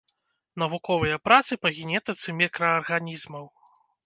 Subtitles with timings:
[0.61, 3.45] Навуковыя працы па генетыцы мікраарганізмаў.